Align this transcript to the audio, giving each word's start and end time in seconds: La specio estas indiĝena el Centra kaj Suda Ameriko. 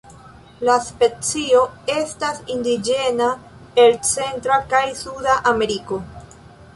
La 0.67 0.75
specio 0.85 1.59
estas 1.97 2.39
indiĝena 2.55 3.27
el 3.83 3.93
Centra 4.13 4.57
kaj 4.73 4.81
Suda 5.03 5.37
Ameriko. 5.55 6.01